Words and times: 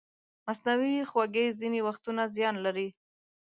مصنوعي 0.47 0.95
خوږې 1.09 1.45
ځینې 1.59 1.79
وختونه 1.87 2.23
زیان 2.35 2.55
لري. 2.65 2.87